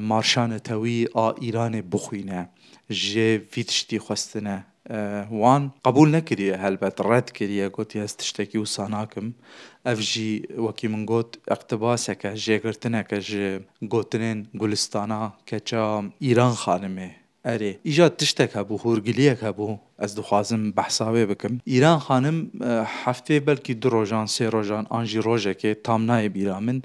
marşa 0.00 0.46
netewî 0.46 1.08
a 1.14 1.26
Îranê 1.32 1.82
bixwîne 1.92 2.42
jê 2.90 3.30
vî 3.56 3.64
tiştî 3.64 3.96
xwestine 3.96 4.62
wan 5.40 5.62
qebûl 5.84 6.12
nekiriye 6.12 6.56
helbet 6.56 7.00
red 7.00 7.28
kiriye 7.34 7.68
gotiye 7.68 8.04
ez 8.04 8.12
tiştekî 8.12 8.52
wisa 8.58 8.90
nakim 8.90 9.34
ev 9.84 9.96
jî 9.96 10.42
wekî 10.56 10.88
min 10.88 11.06
got 11.06 11.28
eqtibaseke 11.48 12.28
jêgirtineke 12.44 13.20
ji 13.20 13.60
gotinên 13.82 14.44
gulistana 14.54 15.32
keça 15.46 15.84
Îran 16.30 16.52
xanimê 16.64 17.08
ئەرێ 17.50 17.70
ئیژا 17.86 18.08
تشتێک 18.20 18.50
هەبوو 18.58 18.82
هۆرگلیەک 18.84 19.38
هەبوو 19.46 19.78
ئەس 20.00 20.12
دخوازم 20.18 20.62
بەحساوێ 20.76 21.24
بکەم 21.30 21.54
ئیران 21.72 21.98
خانم 22.06 22.36
هەفتێ 23.02 23.36
بەلکی 23.46 23.74
دو 23.82 23.88
ڕۆژان 23.94 24.26
سێ 24.34 24.46
ڕۆژان 24.54 24.84
ئانژی 24.92 25.24
ڕۆژێکێ 25.26 25.72
تام 25.84 26.02
نایە 26.10 26.28
بیرا 26.34 26.58
من 26.66 26.78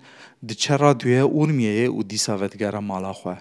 دچەڕا 0.47 0.91
دوێ 1.01 1.21
ئورمیەیە 1.33 1.87
و 1.97 1.99
دیساڤەتگەرە 2.11 2.81
ماڵاخوا 2.89 3.35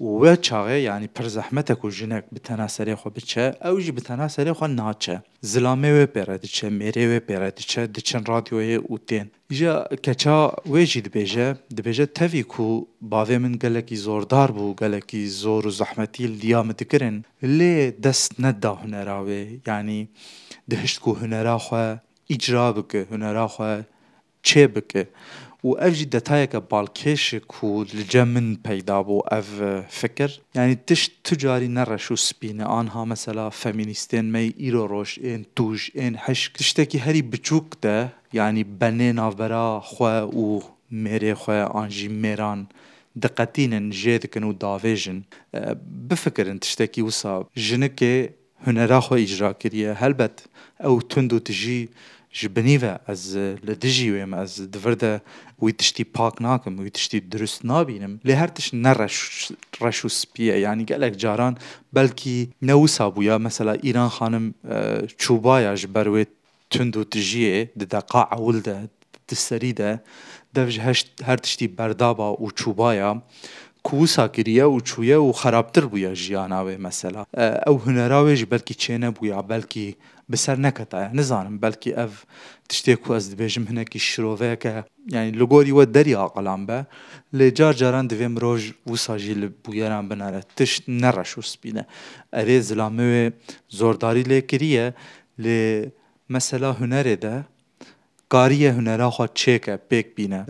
وێ 0.00 0.34
چاغێ 0.46 0.78
ینی 0.90 1.08
پر 1.16 1.26
زەحمەتێک 1.36 1.80
و 1.84 1.92
ژنێک 1.98 2.24
بتەنا 2.34 2.68
سەرێ 2.76 2.94
خۆ 3.00 3.08
بچێ 3.16 3.46
ئەو 3.64 3.76
ژی 3.84 3.92
بتەنا 3.98 4.26
سەرێ 4.36 4.52
خۆ 4.58 4.66
ناچە 4.78 5.16
زلامێ 5.50 5.90
وێ 5.96 6.06
پێرە 6.14 6.36
دچە 6.44 6.66
مێرێ 6.78 7.04
وێ 7.10 7.20
پێرە 7.28 7.48
دچە 7.58 7.82
دچن 7.96 8.22
رادیۆیە 8.32 8.78
و 8.92 8.96
تێن 9.08 9.26
ژە 9.58 9.74
کەچا 10.04 10.38
وێژی 10.72 11.00
دبێژە 11.06 11.48
دبێژە 11.76 12.06
تەوی 12.16 12.44
کو 12.52 12.66
باوێ 13.12 13.38
من 13.44 13.54
گەلێکی 13.62 13.96
زۆردار 14.06 14.48
بوو 14.56 14.76
گەلێکی 14.80 15.22
زۆر 15.42 15.62
و 15.66 15.72
زەحمەتی 15.80 16.24
لیامە 16.40 16.74
دکردن 16.80 17.16
لێ 17.58 17.74
دەست 18.04 18.32
نەدا 18.44 18.72
هوەراوێ 18.80 19.42
ینی 19.68 20.00
دهشت 20.70 20.98
و 21.08 21.18
هوەراخوا 21.20 21.84
ئیجرا 22.30 22.66
بکە 22.76 23.00
هوەراخوا 23.10 23.72
چێ 24.48 24.64
بکە 24.74 25.02
و 25.64 25.76
اف 25.80 25.92
جي 25.92 26.04
دتايا 26.04 26.44
كا 26.44 26.58
بالكيش 26.58 27.34
كو 27.48 27.82
الجمن 27.82 28.54
بيدابو 28.54 29.20
اف 29.20 29.46
فكر 29.90 30.40
يعني 30.54 30.74
تش 30.86 31.10
تجاري 31.24 31.98
شو 31.98 32.14
سبينة 32.14 32.80
آنها 32.80 33.04
مثلا 33.04 33.48
فمينيستين 33.50 34.32
مي 34.32 34.54
ايرو 34.60 34.84
روش 34.86 35.18
ان 35.18 35.44
توج 35.56 35.88
ان 35.98 36.18
حشك 36.18 36.56
تشتكي 36.56 36.98
هري 36.98 37.22
بچوك 37.30 37.76
ده 37.82 38.08
يعني 38.34 38.62
بنين 38.64 39.30
برا 39.30 39.80
خواه 39.80 40.24
و 40.24 40.62
ميري 40.90 41.34
خواه 41.34 41.84
آنجي 41.84 42.08
ميران 42.08 42.66
دقتين 43.16 43.90
جيدكن 43.90 44.44
و 44.44 44.52
دافيجن 44.52 45.22
بفكر 46.08 46.50
ان 46.50 46.60
تشتكي 46.60 47.02
وصاب 47.02 47.46
جنكي 47.56 48.30
هنراخو 48.66 49.14
اجرا 49.14 49.52
كريه 49.52 49.92
هلبت 49.92 50.40
او 50.84 51.00
تندو 51.00 51.38
تجي 51.38 51.88
ji 52.32 52.48
binive 52.56 52.98
ez 53.08 53.36
li 53.62 53.74
dijî 53.82 54.08
wê 54.14 54.24
me 54.32 54.42
ez 54.42 54.54
divir 54.72 54.96
de 55.00 55.12
wî 55.62 55.70
tiştî 55.80 56.04
pak 56.04 56.40
nakim 56.40 56.74
wî 56.84 56.90
tiştî 56.96 57.18
durist 57.32 57.64
nabînim 57.64 58.14
lê 58.28 58.34
her 58.40 58.50
tişt 58.56 58.72
ne 58.74 58.92
reş 59.84 59.98
û 60.08 60.10
spiye 60.18 60.56
yanî 60.66 60.86
gelek 60.86 61.20
caran 61.20 61.56
belkî 61.94 62.48
newisa 62.62 63.04
bûya 63.16 63.38
mesela 63.40 63.72
îran 63.88 64.10
xanim 64.16 64.54
çûbaya 65.22 65.76
ji 65.76 65.94
ber 65.94 66.06
wê 66.14 66.26
tund 66.70 66.94
û 66.94 67.02
dijiyê 67.14 67.68
di 67.80 67.86
deqa 67.96 68.22
ewil 68.36 68.58
de 68.64 68.76
di 69.28 69.34
serî 69.34 69.76
de 69.76 70.00
dev 70.54 70.68
ji 70.68 70.80
her 71.22 71.38
tiştî 71.44 71.78
berdaba 71.78 72.28
û 72.44 72.46
çûbaya 72.60 73.20
کوسا 73.88 74.24
کریە 74.36 74.64
و 74.74 74.78
چویە 74.90 75.16
و 75.26 75.30
خراپتر 75.40 75.84
بووە 75.92 76.12
ژیاناوێ 76.24 76.76
مەسەلا 76.86 77.20
ئەو 77.66 77.76
هوەراوێژ 77.86 78.40
بەلکی 78.52 78.74
چێنە 78.82 79.10
بووە 79.16 79.38
بەلکی 79.50 79.88
بەسەر 80.32 80.56
نەکەتایە 80.66 81.08
نزانم 81.18 81.56
بەلکی 81.64 81.90
ئەف 81.98 82.12
تشتێک 82.70 83.02
و 83.06 83.10
ئەس 83.14 83.24
دبێژم 83.32 83.64
هەنێکی 83.70 84.00
شرۆڤەیەکە 84.08 84.74
یعنی 85.14 85.30
لە 85.40 85.44
گۆری 85.52 85.74
وە 85.78 85.84
دەریا 85.96 86.24
قەلام 86.36 86.62
بە 86.68 86.78
لێ 87.38 87.48
جار 87.58 87.74
جاران 87.80 88.06
دەوێ 88.12 88.28
مرۆژ 88.34 88.62
وساژی 88.92 89.34
لە 89.42 89.46
بویێران 89.64 90.04
بنارە 90.10 90.40
تشت 90.56 90.82
نەڕەش 91.02 91.30
و 91.38 91.42
سپینە 91.52 91.84
ئەرێ 92.36 92.58
زلامەوێ 92.68 93.24
زۆرداری 93.78 94.24
لێ 94.30 94.40
کریە 94.50 94.86
لێ 95.44 95.60
مەسەلا 96.32 96.70
هوەرێ 96.80 97.16
دە 97.24 97.34
کاریە 98.32 98.70
هوەراخوا 98.78 99.26
چێکە 99.40 99.74
پێک 99.90 100.06
بینە 100.16 100.40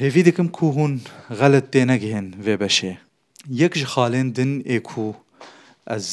هێوی 0.00 0.22
دکم 0.28 0.48
کو 0.56 0.64
هوون 0.74 0.94
غەلت 1.40 1.66
تێ 1.72 1.82
نەگەهێن 1.92 2.26
وێ 2.44 2.54
بەشێ 2.62 2.92
یەک 3.62 3.72
ji 3.80 3.84
xalên 3.94 4.28
din 4.38 4.50
ê 4.76 4.78
ku 4.88 5.06
ez 5.96 6.06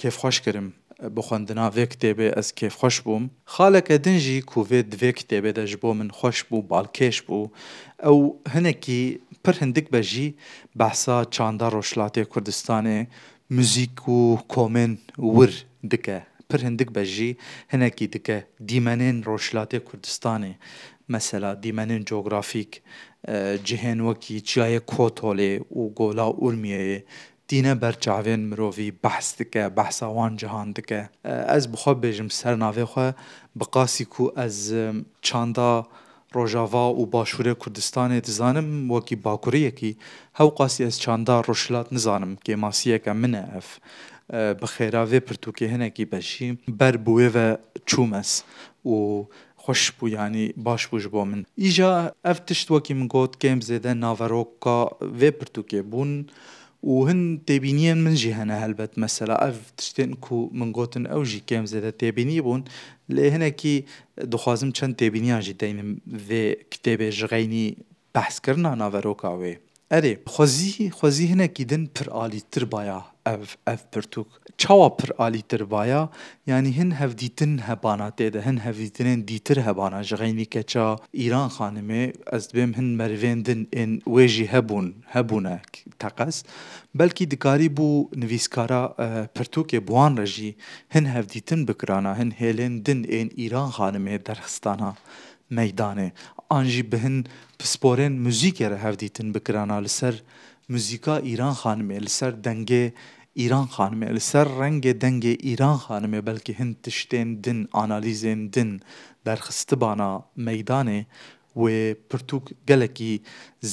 kêfxweş 0.00 0.36
kirim 0.44 0.68
بە 1.14 1.22
خوێندنا 1.26 1.66
vê 1.76 1.84
کتێبێ 1.92 2.28
ez 2.40 2.48
kêfxweş 2.58 2.96
bûm 3.06 3.24
xaleke 3.54 3.96
din 4.04 4.18
jî 4.26 4.38
ku 4.50 4.58
vê 4.70 4.80
divê 4.92 5.10
kتێbê 5.18 5.50
de 5.58 5.64
ji 5.70 5.76
bo 5.82 5.90
min 5.98 6.08
xweş 6.18 6.38
bû 6.50 6.58
balkêş 6.72 7.16
bû 7.26 7.38
ew 8.10 8.16
hinekî 8.54 9.00
pir 9.44 9.54
hindik 9.62 9.86
be 9.92 10.02
jî 10.12 10.26
behsa 10.80 11.16
çanda 11.34 11.66
Roşlatê 11.76 12.22
Kurdistanê 12.32 12.98
müzik 13.56 13.94
û 14.16 14.18
komên 14.54 14.92
wir 15.36 15.52
dike 15.90 16.18
pir 16.48 16.60
hindik 16.66 16.90
be 16.96 17.04
jî 17.12 17.30
hinekî 17.72 18.06
dike 18.12 18.38
dîmenên 18.68 19.16
Roşlatê 19.30 19.78
Kurdistanê 19.88 20.52
mesela 21.08 21.50
dîmenên 21.62 22.04
coğrafik 22.04 22.82
cihên 23.68 23.98
wekî 24.08 24.36
çiyayê 24.50 24.80
Kotolê 24.92 25.52
û 25.78 25.80
gola 25.98 26.26
Urmiyeyê 26.46 27.00
تینە 27.52 27.74
بەرچاوێن 27.82 28.42
مرۆڤی 28.50 28.90
بەحس 29.04 29.28
دکە 29.40 29.64
بەساوان 29.78 30.32
جیهان 30.40 30.68
دکە 30.76 31.00
ez 31.58 31.64
bixwe 31.74 31.92
bêjim 32.04 32.28
ser 32.38 32.54
navê 32.64 32.84
xwe 32.92 33.06
bi 33.58 33.66
qasî 33.76 34.04
ku 34.14 34.24
ez 34.46 34.56
çanda 35.28 35.70
Rojava 36.36 36.84
û 37.00 37.02
başûrê 37.14 37.54
Kurdistanê 37.62 38.18
dizanim 38.28 38.68
wekî 38.94 39.16
bakuriyekî 39.26 39.92
hew 40.38 40.50
qasî 40.58 40.80
ez 40.90 40.96
çanda 41.04 41.34
roşilat 41.48 41.88
nizanim 41.96 42.32
kêmasiyeke 42.46 43.12
min 43.22 43.32
e 43.32 43.44
ev 43.58 43.66
bi 44.60 44.66
xêravê 44.74 45.20
pirtûkê 45.28 45.66
hinekî 45.74 46.04
beşî 46.12 46.48
ber 46.80 46.94
bu 47.06 47.12
wê 47.20 47.28
ve 47.36 47.48
çûm 47.90 48.10
ez 48.20 48.30
û 48.94 48.94
xweş 49.64 49.82
bû 49.98 50.06
yanî 50.18 50.46
baş 50.56 50.82
bû 50.90 50.96
ji 51.04 51.08
bo 51.12 51.22
min. 51.30 51.40
Îja 51.68 51.92
ev 52.30 52.38
tişt 52.46 52.68
wekî 52.74 52.94
min 53.00 53.08
got 53.14 53.32
kêm 53.44 53.58
zêde 53.68 53.92
naveroka 54.00 54.78
vê 55.20 55.30
pirtûkê 55.40 55.80
bûn, 55.92 56.10
وهن 56.82 57.44
تابينيان 57.46 58.04
من 58.04 58.14
جهة 58.14 58.42
أنا 58.42 58.66
هلبة 58.66 58.88
مسألة 58.96 59.34
أف 59.34 59.70
تشتنكو 59.76 60.50
من 60.52 60.72
غوتن 60.72 61.06
أو 61.06 61.22
جي 61.22 61.42
كام 61.46 61.66
زادة 61.66 61.90
تابيني 61.90 62.40
بون 62.40 62.64
لهنا 63.08 63.48
كي 63.48 63.84
دخوازم 64.22 64.72
چند 64.72 64.94
تابينيان 64.96 65.40
جي 65.40 65.52
داينم 65.52 65.98
ذي 66.14 66.52
كتابة 66.54 67.10
جغيني 67.10 67.78
بحث 68.14 68.38
كرنا 68.40 68.74
نافروكا 68.74 69.28
وي 69.28 69.58
أري 69.92 70.18
خوزي 70.26 70.90
خوزي 70.90 71.26
هنا 71.28 71.46
كي 71.46 71.64
دن 71.64 71.88
پر 71.98 72.12
آلي 72.14 72.42
تربايا 72.50 73.02
أف 73.26 73.56
أف 73.68 73.84
برتوك 73.96 74.28
çawa 74.58 74.96
pir 74.96 75.12
alîtir 75.22 75.70
baya 75.70 76.08
yanî 76.46 76.76
hin 76.76 76.90
hevdîtin 76.90 77.58
hebana 77.58 78.08
tê 78.08 78.32
de 78.32 78.46
hin 78.46 78.56
hevdîtinên 78.56 79.28
dîtir 79.28 79.56
hebana 79.56 80.02
ji 80.04 80.14
xeynî 80.14 80.46
keça 80.46 80.96
îran 81.24 81.50
xanimê 81.58 82.02
ez 82.36 82.44
dibêm 82.48 82.76
hin 82.76 82.84
merivên 82.84 83.44
din 83.44 83.68
ên 83.72 84.00
wê 84.00 84.26
jî 84.28 84.46
hebûn 84.46 84.94
hebûne 85.14 85.58
teqes 85.98 86.44
belkî 86.94 87.30
dikarî 87.30 87.66
bû 87.74 88.20
nivîskara 88.20 88.94
e, 88.98 89.06
pirtûkê 89.38 89.86
buwan 89.88 90.16
re 90.16 90.26
jî 90.26 90.54
hin 90.94 91.04
hevdîtin 91.04 91.68
bikirana 91.68 92.18
hin 92.18 92.30
hêlên 92.30 92.84
din 92.86 93.04
ên 93.04 93.28
îran 93.46 93.70
xanimê 93.70 94.26
derxistana 94.26 94.94
meydanê 95.52 96.10
an 96.50 96.64
jî 96.64 96.92
bi 96.92 96.98
hin 96.98 97.26
pisporên 97.58 98.12
muzîkê 98.28 98.70
re 98.70 98.78
hevdîtin 98.78 99.34
bikirana 99.34 99.74
li 99.76 99.88
ser 99.88 100.22
muzîka 100.68 101.18
îran 101.18 101.54
xanimê 101.54 102.00
li 102.02 102.08
ser 102.08 102.32
dengê 102.32 102.92
ایران 103.42 103.66
خانمه 103.70 104.06
لسر 104.14 104.48
رنگ 104.60 104.92
دنگ 105.02 105.24
ایران 105.26 105.76
خانمه 105.78 106.20
بلکه 106.28 106.52
هند 106.58 106.74
تشتین 106.84 107.28
دن 107.44 107.58
آنالیزین 107.82 108.40
دن 108.54 108.70
برخستبانا 109.26 110.10
میدانه 110.46 111.00
و 111.56 111.94
پرتوک 112.10 112.44
گلکی 112.68 113.12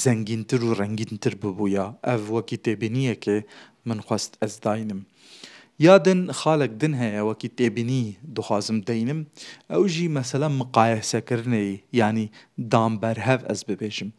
زنگینتر 0.03 0.63
و 0.63 0.73
رنگینتر 0.81 1.33
ببویا 1.43 1.85
او 2.11 2.17
وکی 2.37 2.57
تبینیه 2.57 3.15
که 3.15 3.45
من 3.85 3.99
خواست 3.99 4.37
از 4.41 4.59
داینم 4.61 5.05
یا 5.79 5.97
دن 5.97 6.31
خالق 6.31 6.71
دن 6.81 6.93
هەیە 7.01 7.21
وەکی 7.29 7.49
تێبینی 7.57 7.99
دخوازم 8.35 8.79
دەینم 8.87 9.19
ئەو 9.73 9.83
ژی 9.93 10.05
مەسەلە 10.17 10.47
مقایەسەکردنەی 10.59 11.71
ینی 11.99 12.25
دامبەرهەv 12.73 13.39
ئەس 13.49 13.61
ببێژم 13.69 14.09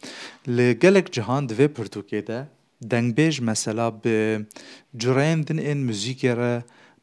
لە 0.57 0.67
گەلێک 0.83 1.07
جیهان 1.15 1.43
دوێ 1.51 1.67
پرتوکێدە 1.77 2.41
دنگبیج 2.91 3.41
مثلا 3.43 3.91
به 3.91 4.47
جرین 4.99 5.41
دن 5.41 5.59
این 5.59 5.85
موزیکی 5.87 6.29
را 6.29 6.63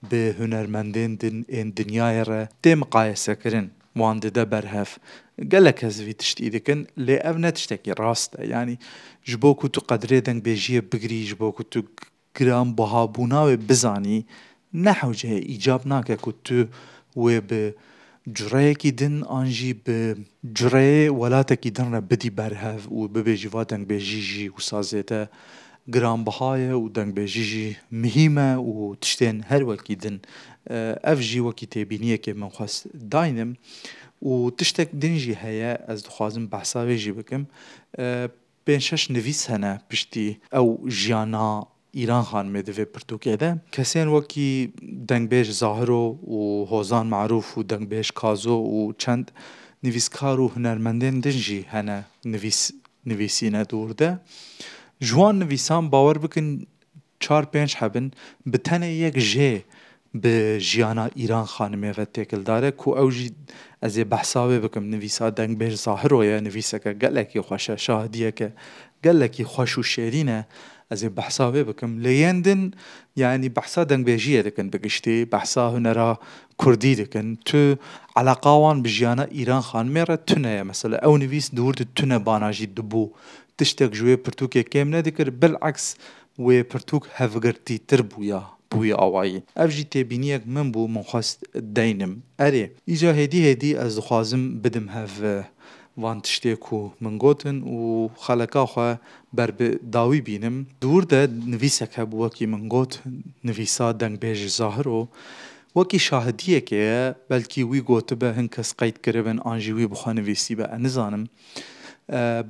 به 0.10 0.36
هنرمندین 0.40 1.16
دن 1.16 1.46
این 1.50 1.70
دنیای 1.70 2.24
را 2.24 2.48
ده 2.64 2.76
مقایسه 2.76 3.36
کرن 3.36 3.72
وانده 3.96 4.30
ده 4.30 4.46
برهف 4.46 4.98
گلک 5.52 5.84
هزوی 5.84 6.14
تشتی 6.14 6.50
دکن 6.50 6.86
لی 6.98 7.16
او 7.18 7.38
نتشتکی 7.38 7.92
راسته 7.98 8.48
یعنی 8.48 8.80
جبو 9.24 9.54
که 9.62 9.68
تو 9.68 9.82
قدره 9.90 10.22
دنگبیجی 10.22 10.82
بگری 10.82 11.26
جبو 11.26 11.52
که 11.58 11.64
تو 11.64 11.82
گرام 12.38 12.76
بها 12.76 13.08
بوناوی 13.08 13.56
بزانی 13.56 14.26
نحوجه 14.74 15.30
ایجاب 15.30 15.88
ناکه 15.88 16.16
که 16.16 16.34
تو 16.44 16.64
وی 17.18 17.40
به 17.40 17.76
cüreyekî 18.32 18.98
din 18.98 19.22
an 19.22 19.46
jî 19.46 19.86
bi 19.86 20.02
cureyê 20.58 21.06
welatekî 21.22 21.76
din 21.76 21.88
re 21.96 22.02
bidî 22.10 22.32
berhev 22.38 22.82
û 22.98 23.00
bibêjî 23.16 23.50
va 23.54 23.64
dengbêjî 23.72 24.22
jî 24.32 24.46
wisa 24.58 24.80
zêde 24.92 25.22
giranbiha 25.94 26.54
ye 26.64 26.74
û 26.82 26.84
dengbêjî 26.98 27.44
jî 27.52 27.68
mihîm 28.02 28.38
e 28.50 28.52
û 28.72 28.74
tiştên 29.04 29.38
her 29.52 29.62
wekî 29.72 29.96
din 30.04 30.18
ev 31.12 31.20
jî 31.30 31.40
wekî 31.48 31.68
têbîniyekê 31.76 32.34
min 32.42 32.50
xwest 32.58 32.80
daynim 33.14 33.52
û 34.32 34.34
tiştek 34.58 34.90
din 35.02 35.16
jî 35.24 35.34
heye 35.44 35.74
ez 35.94 36.00
dixwazim 36.06 36.46
behsa 36.52 36.80
wê 36.90 36.98
jî 37.04 37.12
bikim 37.18 37.44
pênc 38.66 38.84
şeş 38.90 39.04
nivîs 39.16 39.42
hene 39.50 39.72
piştî 39.90 40.28
ew 40.60 40.68
jiyana 41.00 41.50
îran 41.94 42.24
xanimê 42.32 42.62
divê 42.64 42.86
pirtûkê 42.86 43.40
de 43.40 43.56
kesên 43.72 44.08
wekî 44.16 44.72
dengbêj 45.10 45.48
Zahiro 45.62 46.04
û 46.38 46.66
Hozan 46.72 47.08
Maruf 47.08 47.48
û 47.58 47.62
dengbêj 47.72 48.08
Kazo 48.16 48.58
û 48.78 48.94
çend 48.98 49.26
nivîskar 49.86 50.38
û 50.46 50.46
hunermendên 50.56 51.24
din 51.24 51.38
jî 51.46 51.62
hene 51.68 52.04
nivîsîne 53.10 53.64
dûr 53.70 53.98
de. 53.98 54.18
Ji 55.02 55.10
wan 55.10 55.40
nivîsan 55.40 55.92
bawer 55.92 56.24
bikin 56.24 56.68
çar 57.20 57.44
pênc 57.44 57.76
hebin 57.82 58.14
bi 58.46 58.58
tenê 58.58 58.92
yek 58.92 59.16
jê 59.16 59.62
bi 60.14 60.60
jiyana 60.60 61.10
îran 61.16 61.46
xanimê 61.46 61.98
ve 61.98 62.04
têkildare 62.16 62.72
ku 62.76 62.98
ew 62.98 63.12
jî 63.18 63.34
ez 63.82 63.98
ê 63.98 64.12
behsa 64.12 64.40
wê 64.40 64.64
bikim 64.64 64.92
nivîsa 64.92 65.28
dengbêj 65.38 65.76
Zahiroye 65.76 66.44
nivîseke 66.44 66.94
gelekî 66.94 67.40
xweşe 67.40 67.78
şahidiyeke 67.78 68.54
gelekî 69.04 69.44
xweş 69.44 69.72
û 69.82 69.84
şêrîn 69.94 70.32
e 70.40 70.46
also 70.90 71.10
Bahsawe 71.16 71.68
bekem 71.68 72.00
leenden 72.04 72.74
yani 73.16 73.50
behsa 73.56 73.86
dengbejiye 73.90 74.46
dikin 74.46 74.74
bi 74.74 74.82
giştî 74.82 75.32
behsa 75.32 75.74
hunera 75.74 76.18
Kurdî 76.58 76.98
dikin 76.98 77.36
tu 77.36 77.58
eleqa 78.22 78.54
wan 78.62 78.84
bi 78.84 78.90
jiyana 78.90 79.24
Îran 79.42 79.62
xanmê 79.62 80.08
re 80.08 80.18
tune 80.26 80.50
ye 80.52 80.64
mesela 80.64 80.98
ew 80.98 81.20
nivîs 81.20 81.52
dûr 81.56 81.78
di 81.78 81.86
tune 81.96 82.26
bana 82.26 82.54
jî 82.54 82.70
dibû 82.78 83.10
tiştek 83.58 83.96
ji 83.96 84.04
wê 84.06 84.16
pirtûkê 84.24 84.64
kêm 84.64 84.92
nedikir 84.92 85.42
bileks 85.42 85.96
wê 86.40 86.64
pirtûk 86.64 87.04
hevgirtîtir 87.10 88.00
bûya 88.12 88.42
bûye 88.72 88.96
awayî. 88.96 89.44
Ev 89.56 89.70
jî 89.70 89.86
têbîniyek 89.86 90.42
min 90.46 90.74
bû 90.74 90.88
min 90.92 91.04
xwest 91.04 91.44
deynim. 91.56 92.24
Erê 92.40 92.70
îca 92.88 93.14
hêdî 93.16 93.36
hêdî 93.48 93.78
ez 93.86 93.98
dixwazim 93.98 94.64
bidim 94.64 94.88
hev 94.88 95.44
van 95.98 96.20
tiştê 96.22 96.56
ku 96.60 96.92
min 97.00 97.20
gotin 97.20 97.58
û 97.62 98.10
xeleka 98.26 98.64
xwe 98.74 99.00
ber 99.34 99.52
bi 99.60 99.80
dawî 99.94 100.26
bînim 100.26 100.68
dûr 100.82 101.10
de 101.10 101.30
nivîsek 101.54 101.92
hebû 101.98 102.16
wekî 102.26 102.48
min 102.48 102.70
got 102.70 103.00
nivîsa 103.46 103.92
dengbêj 104.00 104.48
zahir 104.60 104.86
û 105.00 105.08
wekî 105.74 106.00
şahidiyekê 106.10 106.76
ye 106.76 107.14
belkî 107.30 107.62
wî 107.62 107.80
gotibe 107.80 108.34
hin 108.36 108.48
kes 108.48 108.74
qeyt 108.74 109.02
kiribin 109.02 109.40
an 109.46 109.60
jî 109.60 109.72
wî 109.78 109.92
bixwe 109.92 110.12
nivîsî 110.20 110.58
be 110.58 110.66
em 110.76 110.84
nizanim 110.84 111.24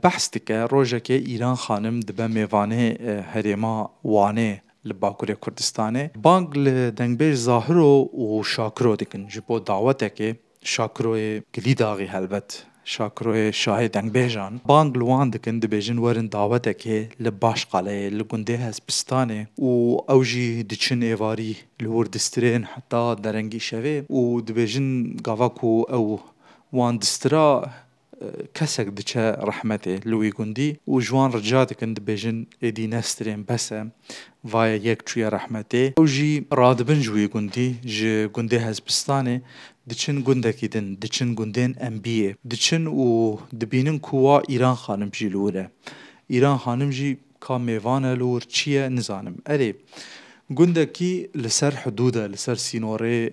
behs 0.03 0.25
dike 0.33 0.57
rojekê 0.75 1.17
îran 1.35 1.57
xanim 1.65 2.07
dibe 2.07 2.25
mêvanê 2.37 2.83
herêma 3.33 3.89
wanê 4.03 4.53
li 4.87 4.93
Bakurê 5.03 5.33
Kurdistanê 5.43 6.09
bang 6.15 6.57
li 6.57 6.97
dengbêj 6.99 7.33
zahiro 7.33 7.91
û 8.23 8.43
şakiro 8.55 8.99
dikin 8.99 9.29
ji 9.29 9.41
bo 9.47 9.57
dawetekê 9.57 10.35
şakiroyê 10.63 11.43
gilîdağî 11.53 12.07
helbet 12.07 12.63
şakroyê 12.85 13.51
şahê 13.51 13.93
deng 13.93 14.09
bêjan 14.15 14.53
bang 14.67 14.95
li 14.97 15.05
wan 15.09 15.33
dikin 15.33 15.61
dibêjin 15.61 15.97
werin 16.05 16.27
dawetekê 16.31 16.99
li 17.23 17.29
başqaleyê 17.43 18.07
li 18.19 18.23
gundê 18.31 18.57
hezpistanê 18.67 19.41
û 19.67 19.69
ew 20.15 20.23
jî 20.29 20.69
diçin 20.69 21.01
êvarî 21.01 21.53
li 21.81 21.85
hordistirên 21.95 22.63
heta 22.73 23.23
derengî 23.23 23.59
şevê 23.69 23.97
û 24.17 24.19
dibêjin 24.47 24.89
gava 25.23 25.49
ku 25.49 25.71
ew 25.95 26.09
wan 26.77 27.01
distira 27.01 27.49
کەسێک 28.57 28.87
دچە 28.99 29.25
ڕەحمەتێ 29.49 29.95
لوی 30.11 30.29
گوندی 30.37 30.71
و 30.91 30.95
جوان 31.07 31.29
ڕجاتێکن 31.37 31.91
دبێژن 31.97 32.37
ئێدی 32.63 32.89
نەسترێن 32.93 33.41
بەسە 33.47 33.79
وایە 34.51 34.77
یەک 34.89 34.99
چویە 35.07 35.27
ڕەحمەتێ 35.35 35.83
ئەو 35.97 36.07
ژی 36.15 36.31
ڕادبن 36.59 36.99
جووی 37.05 37.27
گوندی 37.33 37.69
ji 37.95 38.13
gundê 38.35 38.57
hezbistanê 38.67 39.37
diçin 39.89 40.17
gundekî 40.27 40.67
din 40.73 40.87
diçin 41.01 41.29
gundên 41.39 41.71
embiyê 41.89 42.31
diçin 42.51 42.83
û 43.03 43.05
dibînin 43.59 43.97
ku 44.05 44.13
wa 44.27 44.37
îran 44.55 44.77
xanim 44.83 45.11
jî 45.17 45.27
lûr 45.33 45.55
e 45.63 45.65
îran 46.35 46.57
xanim 46.65 46.91
jî 46.97 47.09
ka 47.45 47.55
mêvan 47.67 48.03
e 48.11 48.13
lûr 48.21 48.41
çi 48.53 48.69
ye 48.75 48.83
nizanim 48.97 49.35
erê 49.55 49.71
Gundekî 50.49 51.31
li 51.37 51.49
ser 51.49 51.71
hudû 51.73 52.13
de 52.13 52.31
li 52.31 52.37
ser 52.37 52.55
sînorê 52.55 53.31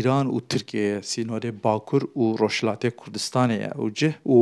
Îran 0.00 0.26
û 0.26 0.40
Tirkiyeyê 0.40 0.78
ye, 0.94 0.98
sînorê 0.98 1.54
Bakur 1.64 2.02
û 2.16 2.38
Rojhilatê 2.38 2.90
Kurdistanê 2.90 3.58
ye 3.60 3.70
û 3.74 3.94
cih 3.94 4.14
û 4.26 4.36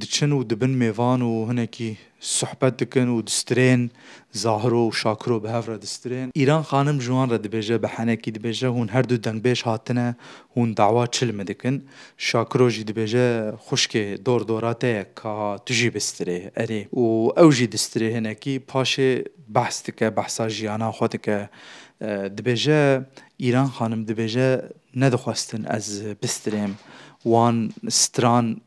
diçin 0.00 0.30
û 0.30 0.50
dibin 0.50 0.70
mêvan 0.82 1.20
û 1.22 1.50
hinekî 1.50 1.96
sohbet 2.20 2.78
dikin 2.78 3.06
û 3.08 3.26
distirên 3.26 3.90
zahiro 4.32 4.82
û 4.90 4.92
şakiro 4.94 5.44
bi 5.44 5.48
hev 5.48 5.66
re 5.68 5.76
distirên. 5.84 6.28
Îran 6.42 6.62
xanim 6.70 6.98
ji 7.00 7.08
wan 7.16 7.30
re 7.30 7.36
dibêje 7.44 7.82
bi 7.82 7.86
henekî 7.86 8.30
dibêje 8.32 8.68
hûn 8.76 8.88
her 8.88 9.08
du 9.08 9.14
dengbêj 9.14 9.62
hatine 9.64 10.14
hûn 10.56 10.76
dawa 10.76 11.06
çil 11.06 11.34
mi 11.34 11.46
dikin. 11.46 11.84
Şakiro 12.18 12.68
jî 12.70 12.82
dibêje 12.84 13.54
xuşkê 13.68 14.26
dor 14.26 14.48
dora 14.48 14.74
te 14.78 14.86
ye 14.86 15.06
ka 15.14 15.58
tu 15.66 15.74
jî 15.74 15.88
bistirê 15.88 16.40
erê 16.62 16.82
û 16.94 17.00
ew 17.42 17.50
jî 17.56 17.66
distirê 17.74 18.08
hinekî 18.18 18.54
paşê 18.68 19.24
بحثتك 19.48 20.04
بحثا 20.04 20.48
جیانا 20.48 20.90
خودك 20.90 21.48
آه، 22.02 22.26
دبیجه 22.28 23.04
ایران 23.40 23.68
خانم 23.70 24.04
دبیجه 24.04 24.62
ندخواستن 24.96 25.66
از 25.66 26.02
بسترم 26.22 26.74
وان 27.24 27.72
ستران 27.88 28.60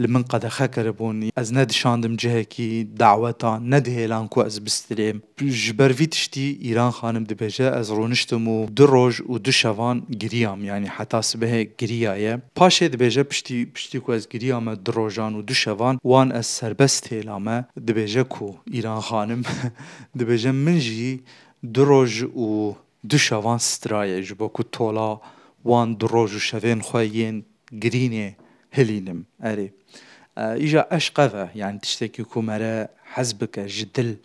li 0.00 0.08
min 0.14 0.22
qedexe 0.32 0.66
keribûnî 0.74 1.30
ez 1.42 1.50
nedişandim 1.58 2.14
cihekî 2.16 2.88
daweta 2.98 3.52
nedihêlan 3.74 4.24
ku 4.32 4.38
ez 4.48 4.56
bistirêm. 4.66 5.16
Ji 5.62 5.72
ber 5.78 5.90
vî 6.00 6.06
tiştî 6.12 6.46
îran 6.68 6.92
xanim 6.98 7.24
dibêje 7.30 7.68
ez 7.80 7.88
rûniştim 7.98 8.44
û 8.54 8.56
du 8.76 8.86
roj 8.94 9.14
û 9.30 9.44
du 9.44 9.52
şevan 9.52 9.96
giriyam 10.22 10.64
yani 10.64 10.86
heta 10.86 11.18
sibehê 11.30 11.62
giriya 11.78 12.14
ye. 12.26 12.34
Paşê 12.60 12.86
dibêje 12.92 13.24
piştî 13.30 13.58
piştî 13.74 13.98
ku 14.04 14.14
ez 14.14 14.28
giriya 14.28 14.60
me 14.60 14.74
du 14.86 14.92
rojan 14.94 15.32
û 15.34 15.46
du 15.48 15.54
şevan 15.54 15.94
wan 16.02 16.30
ez 16.40 16.46
serbest 16.46 17.12
hêla 17.12 17.36
me 17.46 17.58
dibêje 17.88 18.24
ku 18.24 18.56
îran 18.78 19.00
xanim 19.08 19.42
dibêje 20.18 20.52
min 20.52 20.78
jî 20.78 21.20
du 21.74 21.84
roj 21.86 22.14
û 22.44 22.74
du 23.10 23.18
şevan 23.18 23.58
straye 23.58 24.22
ji 24.22 24.38
bo 24.38 24.48
ku 24.56 24.64
tola 24.70 25.20
wan 25.62 25.88
du 26.00 26.06
roj 26.14 26.30
û 26.38 26.40
şevên 26.50 26.78
xwe 26.86 27.02
yên 27.22 27.36
girînê 27.82 28.28
هلينم 28.72 29.24
أري 29.44 29.72
آه، 30.38 30.54
إجا 30.54 30.86
أشقفة 30.90 31.50
يعني 31.54 31.78
تشتكي 31.78 32.22
كومرا 32.22 32.88
حزبك 33.04 33.58
جدل 33.60 34.16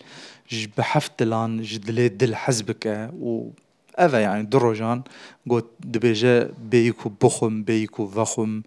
لان 1.21 1.61
جدلي 1.61 2.07
دل 2.09 2.35
حزبك 2.35 3.09
و 3.19 3.49
أفا 3.95 4.17
يعني 4.17 4.43
دروجان 4.43 5.03
قوت 5.49 5.71
دبيجا 5.79 6.49
بيكو 6.63 7.09
بخم 7.09 7.63
بيكو 7.63 8.07
فخم 8.07 8.61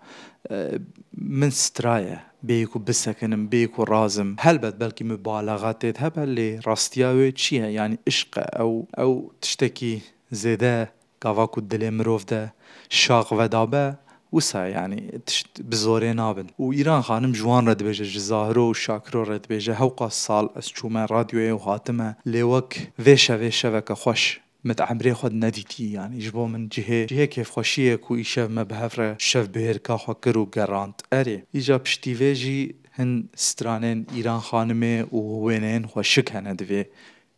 آه، 0.47 0.81
من 1.15 1.51
سترايا 1.51 2.21
بيكو 2.43 2.79
بسكنم 2.79 3.47
بيكو 3.49 3.83
رازم 3.83 4.37
هل 4.41 4.59
بد 4.59 4.79
بلكي 4.79 5.05
مبالغات 5.05 5.87
تذهب 5.87 6.19
اللي 6.19 6.61
راستياوي 6.67 7.31
تشيها 7.31 7.67
يعني 7.69 7.99
عشق 8.07 8.29
أو 8.59 8.89
أو 8.99 9.33
تشتكي 9.41 10.01
زيدا 10.31 10.89
كافاكو 11.21 11.61
دلي 11.61 11.91
مروف 11.91 12.25
ده 12.25 12.55
شاق 12.91 13.33
ودابا 13.35 13.97
وسا 14.37 14.67
يعني 14.69 15.21
تشت 15.27 15.63
بزوري 15.63 16.13
نابن 16.13 16.47
و 16.59 17.01
خانم 17.03 17.33
جوان 17.33 17.69
رد 17.69 17.77
دبیجه 17.77 18.05
جزاهرو 18.05 18.71
و 18.73 18.75
رد 18.89 19.03
را 19.15 19.39
دبیجه 19.39 19.75
هوقا 19.75 20.09
سال 20.09 20.49
از 20.57 20.69
چومه 20.69 21.07
رادیو 21.07 21.55
و 21.57 21.59
هاتمه 21.59 22.17
لیوک 22.27 22.89
ویشه 22.99 23.37
ویشه 23.37 23.81
خوش 23.95 24.41
مت 24.65 24.81
عمري 24.81 25.13
خود 25.15 25.35
نديتي 25.45 25.85
يعني 25.93 26.19
جبو 26.19 26.47
من 26.47 26.69
جهه 26.69 27.05
جهه 27.07 27.25
كيف 27.25 27.51
خوشيه 27.51 27.95
كو 27.97 28.17
يشاف 28.17 28.51
ما 28.51 28.63
بهفره 28.65 29.15
شاف 29.19 29.47
بهر 29.49 29.77
كا 29.77 29.97
خكر 29.97 30.39
وقرانت 30.39 31.01
اري 31.13 31.43
يجا 31.55 31.77
بشتيفيجي 31.77 32.75
هن 32.95 33.27
سترانين 33.37 34.07
ايران 34.15 34.41
خانمه 34.41 35.07
ووينين 35.13 35.87
خوشك 35.87 36.33
هنا 36.37 36.53
دوي 36.53 36.85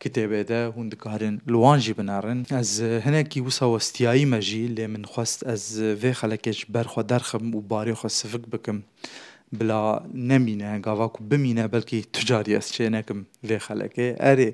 کتێبێ 0.02 0.42
دە 0.50 0.60
هون 0.76 0.88
دکارن 0.88 1.34
لوان 1.52 1.78
jî 1.86 1.92
binarin 1.98 2.42
ez 2.60 2.70
hinekî 3.06 3.40
wisa 3.46 3.66
westiyayî 3.74 4.26
me 4.32 4.40
jî 4.48 4.64
lê 4.76 4.86
min 4.94 5.02
xwest 5.14 5.40
ez 5.54 5.64
vê 6.02 6.12
xelekê 6.20 6.52
ji 6.58 6.64
berxwe 6.74 7.02
derxim 7.08 7.44
û 7.52 7.60
barê 7.72 7.92
xwe 8.00 8.08
sivik 8.20 8.44
bikim. 8.52 8.80
bila 9.60 9.82
nemîne 10.30 10.80
gava 10.86 11.08
ku 11.14 11.20
bimîne 11.30 11.66
belkî 11.72 11.98
tucarî 12.14 12.52
ez 12.60 12.66
çê 12.74 12.86
nekim 12.92 13.20
vê 13.48 13.58
xelekê 13.66 14.08
erê 14.32 14.50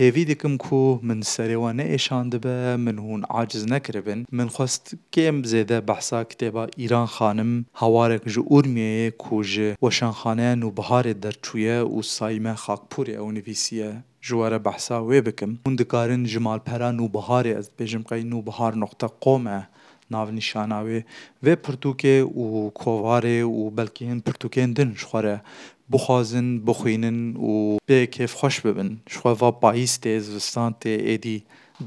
hêvî 0.00 0.22
dikim 0.30 0.54
ku 0.64 0.80
min 1.08 1.18
serê 1.34 1.56
wan 1.64 1.76
neêşan 1.80 2.26
dibe 2.32 2.56
min 2.86 2.96
hûn 3.04 3.22
aciz 3.40 3.64
nekiribin 3.72 4.20
min 4.36 4.46
xwest 4.56 4.84
kêm 5.14 5.36
zêde 5.52 5.78
behsa 5.88 6.20
kitêba 6.30 6.64
îran 6.84 7.06
xanim 7.16 7.52
hewarek 7.82 8.22
ji 8.32 8.40
Urmiyeyê 8.56 9.08
ku 9.24 9.36
ji 9.50 9.68
weşanxaneyan 9.84 10.60
û 10.68 10.68
biharê 10.78 11.14
derçûye 11.24 11.78
û 11.96 11.98
sayme 12.16 12.54
xakpûrê 12.66 13.14
ew 13.22 13.28
nivîsiye 13.36 13.92
جوارە 14.28 14.58
بەحسا 14.66 14.96
وێ 15.10 15.18
بکەم 15.26 15.52
هون 15.66 15.74
دکارن 15.80 16.22
ژمالپەران 16.32 16.96
و 17.00 17.12
بەهارێ 17.16 17.52
ئەس 17.58 17.68
بێژم 17.78 18.02
قەی 18.10 18.22
و 18.38 18.44
بەهار 18.48 18.72
نقطە 18.84 19.06
قۆمە. 19.24 19.60
navnîşanavê 20.16 21.00
vê 21.44 21.54
pirtûkê 21.64 22.16
û 22.42 22.44
kovarê 22.82 23.40
û 23.60 23.60
belkî 23.78 24.04
hin 24.10 24.20
pirtûkên 24.26 24.70
din 24.76 24.90
jixware 25.00 25.36
bixwazin 25.92 26.48
bixwînin 26.66 27.20
û 27.50 27.50
pê 27.88 27.98
kêf 28.14 28.32
xweş 28.40 28.56
bibin 28.64 28.90
jixwe 29.12 29.32
va 29.40 29.50
payîs 29.62 29.92
tê 30.02 30.12
zivistan 30.26 30.70
tê 30.82 30.92
êdî 31.14 31.36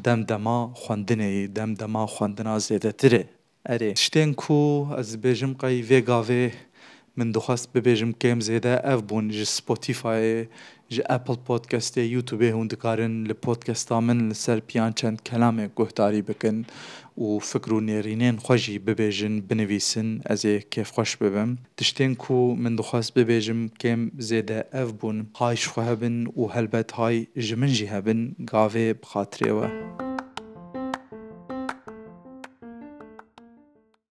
demdema 0.08 0.60
xwendinê 0.82 1.30
demdema 1.58 2.04
xwendina 2.14 2.54
zêdetir 2.68 3.14
e 3.22 3.26
erê 3.74 3.92
tiştên 4.00 4.30
ku 4.42 4.60
ez 5.02 5.10
bêjim 5.26 5.54
qey 5.62 5.76
vê 5.90 6.00
gavê 6.12 6.44
من 7.20 7.32
دخاس 7.32 7.68
ببيجم 7.76 8.12
كام 8.12 8.42
زيدا 8.42 8.94
افبون 8.94 9.28
جي 9.30 9.46
سبوتيفاي 9.46 10.48
جي 10.92 11.02
ابل 11.02 11.36
بودكاست 11.48 11.98
يوتيوب 11.98 12.44
هون 12.44 12.68
دكارن 12.68 13.26
البودكاست 13.26 13.94
من 13.94 14.32
السر 14.32 14.62
بيان 14.74 14.92
كان 14.92 15.16
كلامي 15.16 15.70
قهتاري 15.76 16.22
بكن 16.22 16.64
وفكرو 17.18 17.80
نيرينين 17.80 18.40
خوجي 18.40 18.78
ببيجن 18.80 19.42
بنويسن 19.42 20.20
ازي 20.28 20.60
كيف 20.60 20.92
خوش 20.92 21.16
ببم 21.16 21.56
تشتين 21.78 22.16
كو 22.16 22.56
من 22.56 22.76
دخاس 22.76 23.12
ببيجم 23.16 23.70
كام 23.80 24.12
زيدا 24.18 24.66
افبون 24.74 25.26
هاي 25.42 25.56
شخوهبن 25.56 26.28
و 26.36 26.50
هلبت 26.50 26.94
هاي 26.96 27.28
جمنجي 27.38 27.88
هبن 27.88 28.34
قاوي 28.52 28.94
بخاطريوه 28.94 29.68
موسيقى 29.68 30.09